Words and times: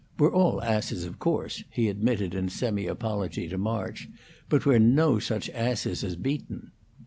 "We're 0.17 0.33
all 0.33 0.63
asses, 0.63 1.05
of 1.05 1.19
course," 1.19 1.63
he 1.69 1.87
admitted, 1.87 2.33
in 2.33 2.49
semi 2.49 2.87
apology 2.87 3.47
to 3.49 3.57
March; 3.59 4.09
"but 4.49 4.65
we're 4.65 4.79
no 4.79 5.19
such 5.19 5.47
asses 5.51 6.03
as 6.03 6.15
Beaton." 6.15 6.71